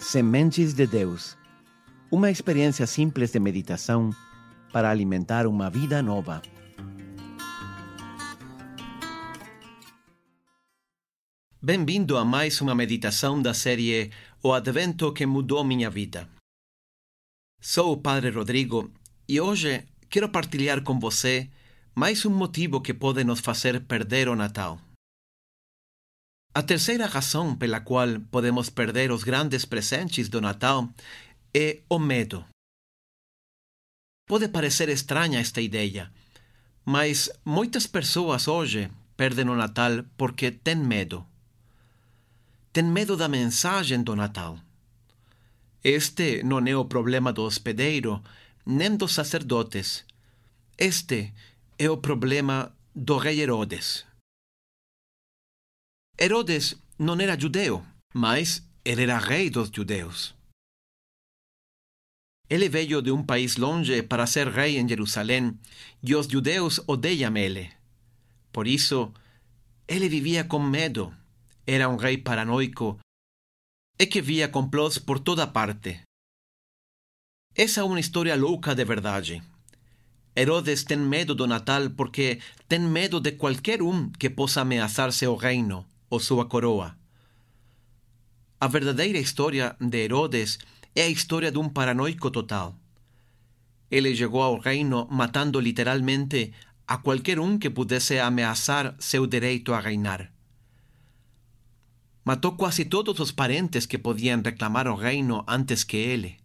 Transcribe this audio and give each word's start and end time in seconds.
Sementes 0.00 0.72
de 0.72 0.86
Deus 0.86 1.36
uma 2.10 2.30
experiência 2.30 2.86
simples 2.86 3.32
de 3.32 3.38
meditação 3.38 4.10
para 4.72 4.90
alimentar 4.90 5.46
uma 5.46 5.68
vida 5.68 6.02
nova. 6.02 6.40
Bem-vindo 11.62 12.16
a 12.16 12.24
mais 12.24 12.62
uma 12.62 12.74
meditação 12.74 13.42
da 13.42 13.52
série 13.52 14.10
O 14.42 14.54
Advento 14.54 15.12
que 15.12 15.26
Mudou 15.26 15.62
Minha 15.62 15.90
Vida. 15.90 16.26
Sou 17.60 17.92
o 17.92 17.98
Padre 17.98 18.30
Rodrigo 18.30 18.90
e 19.28 19.38
hoje 19.38 19.84
quero 20.08 20.30
partilhar 20.30 20.82
com 20.82 20.98
você 20.98 21.50
mais 21.94 22.24
um 22.24 22.30
motivo 22.30 22.80
que 22.80 22.94
pode 22.94 23.22
nos 23.22 23.40
fazer 23.40 23.82
perder 23.82 24.28
o 24.28 24.34
Natal. 24.34 24.80
A 26.52 26.64
terceira 26.64 27.06
razão 27.06 27.54
pela 27.54 27.80
qual 27.80 28.20
podemos 28.28 28.70
perder 28.70 29.12
os 29.12 29.22
grandes 29.22 29.64
presentes 29.64 30.28
do 30.28 30.40
Natal 30.40 30.88
é 31.54 31.78
o 31.88 31.96
medo. 31.96 32.44
Pode 34.26 34.48
parecer 34.48 34.88
estranha 34.88 35.38
esta 35.38 35.60
ideia, 35.60 36.10
mas 36.84 37.30
muitas 37.44 37.86
pessoas 37.86 38.48
hoje 38.48 38.90
perdem 39.16 39.48
o 39.48 39.54
Natal 39.54 40.04
porque 40.16 40.50
têm 40.50 40.74
medo. 40.74 41.24
Têm 42.72 42.84
medo 42.84 43.16
da 43.16 43.28
mensagem 43.28 44.02
do 44.02 44.16
Natal. 44.16 44.58
Este 45.84 46.42
não 46.42 46.58
é 46.58 46.76
o 46.76 46.84
problema 46.84 47.32
do 47.32 47.44
hospedeiro, 47.44 48.20
nem 48.66 48.96
dos 48.96 49.14
sacerdotes. 49.14 50.04
Este 50.76 51.32
é 51.78 51.88
o 51.88 51.98
problema 51.98 52.72
do 52.92 53.18
rei 53.18 53.40
Herodes. 53.40 54.09
Herodes 56.22 56.76
não 56.98 57.18
era 57.18 57.34
judeu, 57.40 57.82
mas 58.12 58.62
ele 58.84 59.04
era 59.04 59.16
rei 59.16 59.48
dos 59.48 59.70
judeus. 59.74 60.34
Ele 62.46 62.68
veio 62.68 63.00
de 63.00 63.10
um 63.10 63.24
país 63.24 63.56
longe 63.56 64.02
para 64.02 64.26
ser 64.26 64.48
rei 64.48 64.76
em 64.76 64.86
Jerusalém 64.86 65.58
e 66.02 66.14
os 66.14 66.26
judeus 66.26 66.78
odeiam 66.86 67.34
ele. 67.38 67.72
Por 68.52 68.66
isso, 68.66 69.14
ele 69.88 70.10
vivia 70.10 70.44
com 70.44 70.58
medo. 70.58 71.10
Era 71.66 71.88
um 71.88 71.96
rei 71.96 72.18
paranoico 72.18 72.98
e 73.98 74.06
que 74.06 74.20
via 74.20 74.46
complôs 74.46 74.98
por 74.98 75.20
toda 75.20 75.46
parte. 75.46 76.02
Essa 77.54 77.80
é 77.80 77.84
uma 77.84 77.98
história 77.98 78.36
louca 78.36 78.74
de 78.74 78.84
verdade. 78.84 79.42
Herodes 80.36 80.84
tem 80.84 80.98
medo 80.98 81.34
do 81.34 81.46
Natal 81.46 81.88
porque 81.96 82.40
tem 82.68 82.80
medo 82.80 83.20
de 83.20 83.32
qualquer 83.32 83.80
um 83.80 84.10
que 84.10 84.28
possa 84.28 84.60
ameaçar 84.60 85.12
seu 85.12 85.34
reino 85.34 85.86
ou 86.10 86.20
sua 86.20 86.44
coroa. 86.44 86.96
A 88.60 88.66
verdadeira 88.66 89.18
história 89.18 89.74
de 89.80 90.04
Herodes 90.04 90.58
é 90.94 91.04
a 91.04 91.08
história 91.08 91.50
de 91.50 91.58
um 91.58 91.68
paranoico 91.68 92.30
total. 92.30 92.76
Ele 93.90 94.14
chegou 94.14 94.42
ao 94.42 94.58
reino 94.58 95.08
matando 95.10 95.58
literalmente 95.58 96.52
a 96.86 96.98
qualquer 96.98 97.38
um 97.38 97.58
que 97.58 97.70
pudesse 97.70 98.18
ameaçar 98.18 98.94
seu 98.98 99.26
direito 99.26 99.72
a 99.72 99.80
reinar. 99.80 100.32
Matou 102.24 102.52
quase 102.52 102.84
todos 102.84 103.18
os 103.18 103.32
parentes 103.32 103.86
que 103.86 103.96
podiam 103.96 104.42
reclamar 104.42 104.86
o 104.86 104.94
reino 104.94 105.44
antes 105.48 105.84
que 105.84 105.96
ele. 105.96 106.36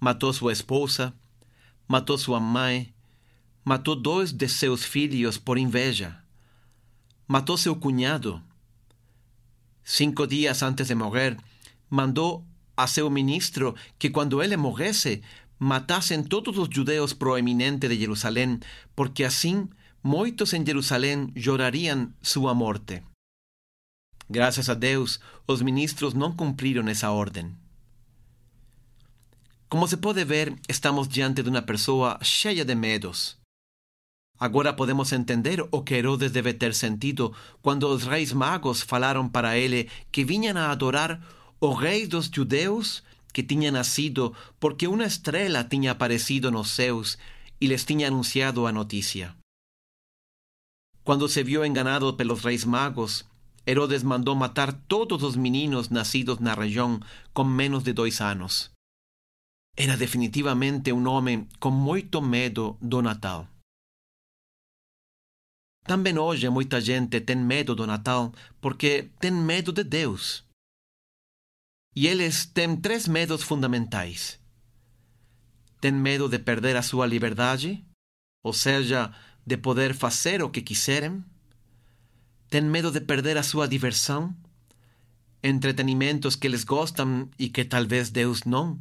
Matou 0.00 0.32
sua 0.32 0.52
esposa, 0.52 1.14
matou 1.86 2.18
sua 2.18 2.40
mãe, 2.40 2.92
matou 3.64 3.94
dois 3.94 4.32
de 4.32 4.48
seus 4.48 4.84
filhos 4.84 5.38
por 5.38 5.56
inveja, 5.56 6.18
matou 7.28 7.56
seu 7.56 7.76
cunhado. 7.76 8.42
Cinco 9.84 10.26
dias 10.26 10.62
antes 10.62 10.88
de 10.88 10.94
morrer, 10.94 11.36
mandou 11.90 12.44
a 12.76 12.86
seu 12.86 13.10
ministro 13.10 13.74
que 13.98 14.10
quando 14.10 14.42
ele 14.42 14.56
morresse, 14.56 15.22
matassem 15.58 16.22
todos 16.22 16.56
os 16.58 16.68
judeus 16.70 17.12
proeminentes 17.12 17.88
de 17.88 17.98
Jerusalém, 17.98 18.58
porque 18.94 19.24
assim 19.24 19.68
muitos 20.02 20.52
em 20.52 20.64
Jerusalém 20.64 21.32
chorariam 21.36 22.12
sua 22.20 22.54
morte. 22.54 23.02
Graças 24.28 24.68
a 24.68 24.74
Deus, 24.74 25.20
os 25.46 25.62
ministros 25.62 26.14
não 26.14 26.32
cumpriram 26.32 26.88
essa 26.88 27.10
ordem. 27.10 27.54
Como 29.68 29.86
se 29.88 29.96
pode 29.96 30.24
ver, 30.24 30.54
estamos 30.68 31.08
diante 31.08 31.42
de 31.42 31.48
uma 31.48 31.62
pessoa 31.62 32.18
cheia 32.22 32.64
de 32.64 32.74
medos. 32.74 33.41
Agora 34.42 34.72
podemos 34.72 35.12
entender 35.12 35.64
o 35.70 35.82
que 35.84 35.94
Herodes 35.94 36.32
deve 36.32 36.52
ter 36.52 36.74
sentido 36.74 37.32
quando 37.62 37.86
os 37.86 38.02
reis 38.02 38.32
magos 38.32 38.82
falaram 38.82 39.28
para 39.28 39.56
ele 39.56 39.88
que 40.10 40.24
vinham 40.24 40.58
a 40.58 40.72
adorar 40.72 41.22
o 41.60 41.72
rei 41.72 42.08
dos 42.08 42.26
judeus 42.26 43.04
que 43.32 43.44
tinha 43.44 43.70
nascido 43.70 44.34
porque 44.58 44.88
uma 44.88 45.04
estrela 45.04 45.62
tinha 45.62 45.92
aparecido 45.92 46.50
nos 46.50 46.72
céus 46.72 47.16
e 47.60 47.68
lhes 47.68 47.84
tinha 47.84 48.08
anunciado 48.08 48.66
a 48.66 48.72
notícia. 48.72 49.32
Quando 51.04 51.28
se 51.28 51.44
viu 51.44 51.64
enganado 51.64 52.12
pelos 52.14 52.42
reis 52.42 52.64
magos, 52.64 53.24
Herodes 53.64 54.02
mandou 54.02 54.34
matar 54.34 54.72
todos 54.72 55.22
os 55.22 55.36
meninos 55.36 55.88
nascidos 55.88 56.40
na 56.40 56.52
região 56.52 56.98
com 57.32 57.44
menos 57.44 57.84
de 57.84 57.92
dois 57.92 58.20
anos. 58.20 58.72
Era 59.76 59.96
definitivamente 59.96 60.92
um 60.92 61.08
homem 61.08 61.46
com 61.60 61.70
muito 61.70 62.20
medo 62.20 62.76
do 62.82 63.00
Natal. 63.00 63.51
Também 65.92 66.16
hoje 66.16 66.48
muita 66.48 66.80
gente 66.80 67.20
tem 67.20 67.36
medo 67.36 67.74
do 67.74 67.86
Natal 67.86 68.32
porque 68.62 69.10
tem 69.20 69.30
medo 69.30 69.70
de 69.70 69.84
Deus. 69.84 70.42
E 71.94 72.06
eles 72.06 72.46
têm 72.46 72.74
três 72.78 73.06
medos 73.06 73.42
fundamentais. 73.42 74.40
Têm 75.82 75.92
medo 75.92 76.30
de 76.30 76.38
perder 76.38 76.76
a 76.78 76.82
sua 76.82 77.04
liberdade, 77.04 77.84
ou 78.42 78.54
seja, 78.54 79.12
de 79.46 79.58
poder 79.58 79.92
fazer 79.94 80.42
o 80.42 80.48
que 80.48 80.62
quiserem. 80.62 81.22
Têm 82.48 82.62
medo 82.62 82.90
de 82.90 83.02
perder 83.02 83.36
a 83.36 83.42
sua 83.42 83.68
diversão, 83.68 84.34
entretenimentos 85.44 86.36
que 86.36 86.46
eles 86.46 86.64
gostam 86.64 87.28
e 87.38 87.50
que 87.50 87.66
talvez 87.66 88.08
Deus 88.08 88.44
não. 88.44 88.80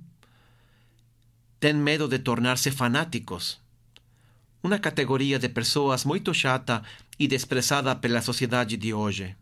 Têm 1.60 1.74
medo 1.74 2.08
de 2.08 2.20
tornar-se 2.20 2.72
fanáticos, 2.72 3.61
uma 4.64 4.80
categoria 4.80 5.40
de 5.40 5.50
pessoas 5.50 6.06
muito 6.06 6.34
chata 6.34 6.84
e 7.18 7.28
desprezada 7.28 7.96
pela 7.96 8.22
sociedade 8.22 8.78
de 8.78 8.94
hoje. 8.94 9.36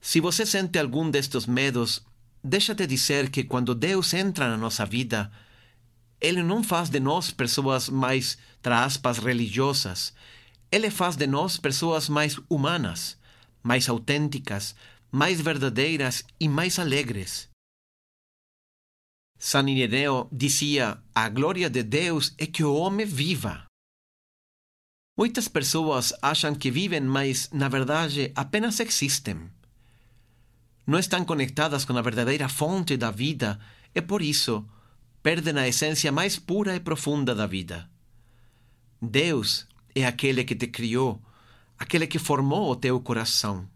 Se 0.00 0.20
você 0.20 0.44
sente 0.44 0.78
algum 0.78 1.10
destes 1.10 1.46
medos, 1.46 2.04
deixa-te 2.42 2.86
dizer 2.86 3.30
que 3.30 3.44
quando 3.44 3.74
Deus 3.74 4.14
entra 4.14 4.48
na 4.48 4.56
nossa 4.56 4.84
vida, 4.84 5.30
Ele 6.20 6.42
não 6.42 6.62
faz 6.62 6.88
de 6.88 7.00
nós 7.00 7.30
pessoas 7.30 7.88
mais, 7.88 8.38
aspas, 8.64 9.18
religiosas. 9.18 10.12
Ele 10.70 10.90
faz 10.90 11.16
de 11.16 11.26
nós 11.26 11.56
pessoas 11.56 12.08
mais 12.08 12.38
humanas, 12.48 13.16
mais 13.62 13.88
autênticas, 13.88 14.74
mais 15.10 15.40
verdadeiras 15.40 16.24
e 16.38 16.48
mais 16.48 16.78
alegres. 16.78 17.48
San 19.38 19.68
Ireneo 19.68 20.28
dizia: 20.32 20.98
A 21.14 21.28
glória 21.28 21.68
de 21.68 21.82
Deus 21.82 22.34
é 22.38 22.46
que 22.46 22.64
o 22.64 22.74
homem 22.74 23.06
viva. 23.06 23.64
Muitas 25.16 25.48
pessoas 25.48 26.12
acham 26.20 26.54
que 26.54 26.70
vivem, 26.70 27.00
mas, 27.00 27.48
na 27.50 27.68
verdade, 27.68 28.32
apenas 28.34 28.80
existem 28.80 29.50
não 30.86 30.98
estão 30.98 31.24
conectadas 31.24 31.84
com 31.84 31.96
a 31.98 32.02
verdadeira 32.02 32.48
fonte 32.48 32.96
da 32.96 33.10
vida 33.10 33.58
e 33.94 34.00
por 34.00 34.22
isso 34.22 34.64
perdem 35.22 35.58
a 35.58 35.66
essência 35.66 36.12
mais 36.12 36.38
pura 36.38 36.76
e 36.76 36.80
profunda 36.80 37.34
da 37.34 37.46
vida. 37.46 37.90
Deus 39.02 39.66
é 39.94 40.06
aquele 40.06 40.44
que 40.44 40.54
te 40.54 40.68
criou, 40.68 41.20
aquele 41.76 42.06
que 42.06 42.18
formou 42.18 42.70
o 42.70 42.76
teu 42.76 43.00
coração. 43.00 43.68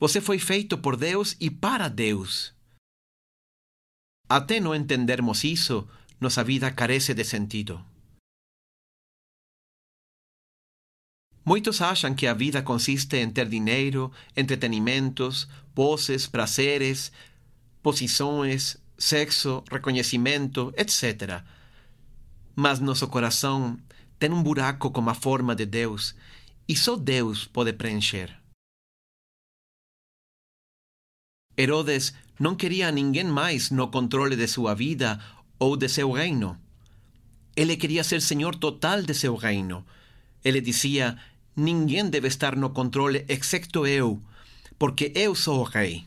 Você 0.00 0.20
foi 0.20 0.38
feito 0.38 0.76
por 0.76 0.96
Deus 0.96 1.36
e 1.40 1.48
para 1.48 1.88
Deus. 1.88 2.52
Até 4.28 4.58
não 4.58 4.74
entendermos 4.74 5.44
isso, 5.44 5.88
nossa 6.20 6.42
vida 6.42 6.70
carece 6.70 7.14
de 7.14 7.24
sentido. 7.24 7.80
Muitos 11.44 11.80
acham 11.80 12.12
que 12.12 12.26
a 12.26 12.34
vida 12.34 12.60
consiste 12.60 13.16
em 13.18 13.30
ter 13.30 13.48
dinheiro, 13.48 14.10
entretenimentos, 14.36 15.46
poses, 15.72 16.26
prazeres, 16.26 17.12
posições, 17.80 18.76
sexo, 18.98 19.62
reconhecimento, 19.70 20.74
etc. 20.76 21.44
Mas 22.56 22.80
nosso 22.80 23.06
coração 23.06 23.78
tem 24.18 24.32
um 24.32 24.42
buraco 24.42 24.90
com 24.90 25.08
a 25.08 25.14
forma 25.14 25.54
de 25.54 25.66
Deus 25.66 26.16
e 26.68 26.74
só 26.74 26.96
Deus 26.96 27.44
pode 27.44 27.72
preencher. 27.74 28.45
Herodes 31.56 32.12
não 32.38 32.54
queria 32.54 32.90
ninguém 32.90 33.24
mais 33.24 33.70
no 33.70 33.88
controle 33.88 34.36
de 34.36 34.46
sua 34.46 34.74
vida 34.74 35.18
ou 35.58 35.76
de 35.76 35.88
seu 35.88 36.10
reino. 36.12 36.58
Ele 37.56 37.76
queria 37.76 38.04
ser 38.04 38.20
senhor 38.20 38.54
total 38.56 39.02
de 39.02 39.14
seu 39.14 39.34
reino. 39.34 39.84
Ele 40.44 40.60
dizia: 40.60 41.16
Ninguém 41.56 42.10
deve 42.10 42.28
estar 42.28 42.54
no 42.54 42.70
controle 42.70 43.24
excepto 43.28 43.86
eu, 43.86 44.22
porque 44.78 45.12
eu 45.14 45.34
sou 45.34 45.60
o 45.60 45.64
rei. 45.64 46.04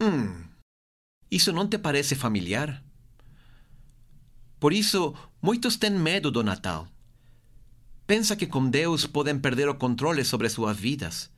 Hum, 0.00 0.44
isso 1.30 1.52
não 1.52 1.66
te 1.68 1.76
parece 1.78 2.14
familiar? 2.14 2.82
Por 4.60 4.72
isso, 4.72 5.14
muitos 5.42 5.76
têm 5.76 5.90
medo 5.90 6.30
do 6.30 6.42
Natal. 6.42 6.86
Pensa 8.06 8.36
que 8.36 8.46
com 8.46 8.68
Deus 8.68 9.06
podem 9.06 9.38
perder 9.38 9.68
o 9.68 9.74
controle 9.74 10.24
sobre 10.24 10.48
suas 10.48 10.76
vidas. 10.76 11.30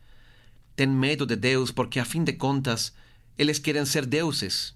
Tem 0.75 0.87
medo 0.87 1.27
de 1.27 1.37
Deus 1.37 1.71
porque, 1.71 1.99
a 2.01 2.05
fim 2.05 2.25
de 2.25 2.33
contas, 2.33 2.93
eles 3.37 3.59
querem 3.59 3.85
ser 3.85 4.07
deuses. 4.07 4.75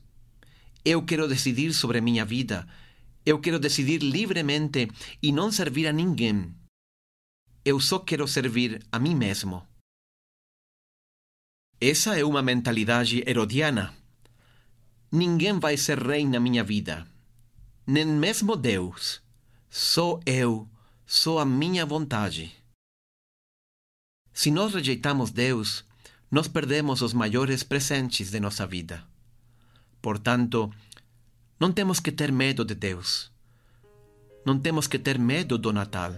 Eu 0.85 1.03
quero 1.03 1.27
decidir 1.27 1.73
sobre 1.73 2.01
minha 2.01 2.25
vida. 2.25 2.67
Eu 3.25 3.41
quero 3.41 3.59
decidir 3.59 4.03
livremente 4.03 4.89
e 5.23 5.33
não 5.33 5.51
servir 5.51 5.87
a 5.87 5.93
ninguém. 5.93 6.55
Eu 7.65 7.81
só 7.81 7.99
quero 7.99 8.29
servir 8.29 8.81
a 8.93 8.99
mim 8.99 9.15
mesmo. 9.15 9.67
Essa 11.81 12.17
é 12.19 12.25
uma 12.25 12.41
mentalidade 12.41 13.23
herodiana. 13.27 13.93
Ninguém 15.11 15.59
vai 15.59 15.77
ser 15.77 15.99
rei 15.99 16.25
na 16.27 16.39
minha 16.39 16.63
vida. 16.63 17.07
Nem 17.87 18.07
mesmo 18.07 18.57
Deus. 18.57 19.23
Só 19.69 20.21
eu, 20.25 20.69
só 21.05 21.39
a 21.39 21.45
minha 21.45 21.85
vontade. 21.85 22.55
Se 24.37 24.51
nós 24.51 24.75
rejeitamos 24.75 25.31
Deus, 25.31 25.83
nós 26.31 26.47
perdemos 26.47 27.01
os 27.01 27.15
maiores 27.15 27.63
presentes 27.63 28.31
de 28.31 28.39
nossa 28.39 28.67
vida. 28.67 29.03
Portanto, 30.03 30.71
não 31.59 31.73
temos 31.73 32.01
que 32.01 32.13
ter 32.13 32.31
medo 32.31 32.63
de 32.63 32.75
Deus. 32.75 33.33
Não 34.45 34.59
temos 34.59 34.87
que 34.87 34.99
ter 34.99 35.19
medo 35.19 35.57
do 35.57 35.73
Natal. 35.73 36.15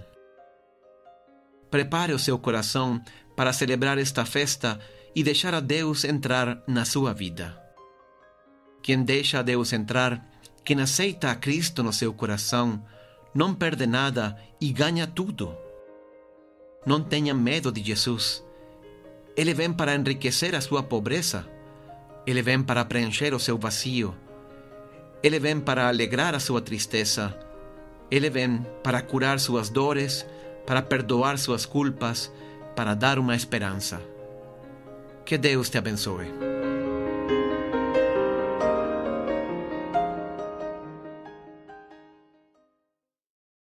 Prepare 1.70 2.12
o 2.12 2.18
seu 2.18 2.36
coração 2.40 3.00
para 3.36 3.52
celebrar 3.52 3.98
esta 3.98 4.24
festa 4.24 4.80
e 5.14 5.22
deixar 5.22 5.54
a 5.54 5.60
Deus 5.60 6.02
entrar 6.02 6.60
na 6.66 6.84
sua 6.84 7.14
vida. 7.14 7.56
Quem 8.82 9.04
deixa 9.04 9.38
a 9.38 9.42
Deus 9.42 9.72
entrar, 9.72 10.28
quem 10.64 10.80
aceita 10.80 11.30
a 11.30 11.36
Cristo 11.36 11.84
no 11.84 11.92
seu 11.92 12.12
coração, 12.12 12.84
não 13.32 13.54
perde 13.54 13.86
nada 13.86 14.36
e 14.60 14.72
ganha 14.72 15.06
tudo. 15.06 15.67
Não 16.84 17.02
tenha 17.02 17.34
medo 17.34 17.70
de 17.70 17.82
Jesus. 17.82 18.44
Ele 19.36 19.54
vem 19.54 19.72
para 19.72 19.94
enriquecer 19.94 20.54
a 20.54 20.60
sua 20.60 20.82
pobreza. 20.82 21.46
Ele 22.26 22.42
vem 22.42 22.62
para 22.62 22.84
preencher 22.84 23.34
o 23.34 23.38
seu 23.38 23.56
vazio. 23.56 24.14
Ele 25.22 25.38
vem 25.38 25.60
para 25.60 25.88
alegrar 25.88 26.34
a 26.34 26.40
sua 26.40 26.60
tristeza. 26.60 27.36
Ele 28.10 28.30
vem 28.30 28.64
para 28.82 29.02
curar 29.02 29.38
suas 29.38 29.68
dores, 29.68 30.26
para 30.66 30.82
perdoar 30.82 31.38
suas 31.38 31.66
culpas, 31.66 32.32
para 32.74 32.94
dar 32.94 33.18
uma 33.18 33.36
esperança. 33.36 34.00
Que 35.24 35.36
Deus 35.36 35.68
te 35.68 35.78
abençoe. 35.78 36.57